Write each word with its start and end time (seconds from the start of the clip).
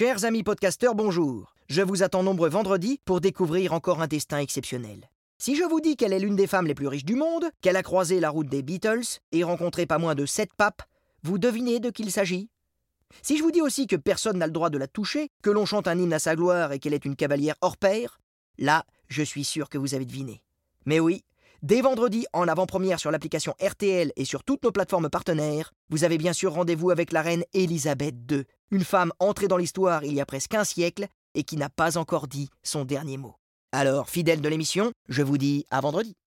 Chers 0.00 0.24
amis 0.24 0.42
podcasteurs, 0.42 0.94
bonjour. 0.94 1.52
Je 1.68 1.82
vous 1.82 2.02
attends 2.02 2.22
nombreux 2.22 2.48
vendredi 2.48 2.98
pour 3.04 3.20
découvrir 3.20 3.74
encore 3.74 4.00
un 4.00 4.06
destin 4.06 4.38
exceptionnel. 4.38 5.10
Si 5.36 5.56
je 5.56 5.62
vous 5.62 5.82
dis 5.82 5.94
qu'elle 5.94 6.14
est 6.14 6.18
l'une 6.18 6.36
des 6.36 6.46
femmes 6.46 6.66
les 6.66 6.74
plus 6.74 6.86
riches 6.86 7.04
du 7.04 7.16
monde, 7.16 7.44
qu'elle 7.60 7.76
a 7.76 7.82
croisé 7.82 8.18
la 8.18 8.30
route 8.30 8.48
des 8.48 8.62
Beatles 8.62 9.20
et 9.32 9.44
rencontré 9.44 9.84
pas 9.84 9.98
moins 9.98 10.14
de 10.14 10.24
sept 10.24 10.54
papes, 10.56 10.84
vous 11.22 11.36
devinez 11.36 11.80
de 11.80 11.90
qui 11.90 12.02
il 12.02 12.10
s'agit 12.10 12.48
Si 13.20 13.36
je 13.36 13.42
vous 13.42 13.50
dis 13.50 13.60
aussi 13.60 13.86
que 13.86 13.94
personne 13.94 14.38
n'a 14.38 14.46
le 14.46 14.54
droit 14.54 14.70
de 14.70 14.78
la 14.78 14.88
toucher, 14.88 15.28
que 15.42 15.50
l'on 15.50 15.66
chante 15.66 15.86
un 15.86 15.98
hymne 15.98 16.14
à 16.14 16.18
sa 16.18 16.34
gloire 16.34 16.72
et 16.72 16.78
qu'elle 16.78 16.94
est 16.94 17.04
une 17.04 17.14
cavalière 17.14 17.56
hors 17.60 17.76
pair, 17.76 18.20
là, 18.56 18.86
je 19.08 19.22
suis 19.22 19.44
sûr 19.44 19.68
que 19.68 19.76
vous 19.76 19.94
avez 19.94 20.06
deviné. 20.06 20.42
Mais 20.86 20.98
oui, 20.98 21.24
dès 21.62 21.80
vendredi 21.80 22.26
en 22.32 22.48
avant-première 22.48 23.00
sur 23.00 23.10
l'application 23.10 23.54
RTL 23.60 24.12
et 24.16 24.24
sur 24.24 24.44
toutes 24.44 24.64
nos 24.64 24.72
plateformes 24.72 25.10
partenaires, 25.10 25.72
vous 25.88 26.04
avez 26.04 26.18
bien 26.18 26.32
sûr 26.32 26.52
rendez-vous 26.52 26.90
avec 26.90 27.12
la 27.12 27.22
reine 27.22 27.44
Elisabeth 27.52 28.14
II, 28.30 28.44
une 28.70 28.84
femme 28.84 29.12
entrée 29.18 29.48
dans 29.48 29.56
l'histoire 29.56 30.04
il 30.04 30.14
y 30.14 30.20
a 30.20 30.26
presque 30.26 30.54
un 30.54 30.64
siècle 30.64 31.06
et 31.34 31.44
qui 31.44 31.56
n'a 31.56 31.68
pas 31.68 31.98
encore 31.98 32.28
dit 32.28 32.48
son 32.62 32.84
dernier 32.84 33.16
mot. 33.16 33.34
Alors, 33.72 34.08
fidèle 34.08 34.40
de 34.40 34.48
l'émission, 34.48 34.90
je 35.08 35.22
vous 35.22 35.38
dis 35.38 35.64
à 35.70 35.80
vendredi. 35.80 36.16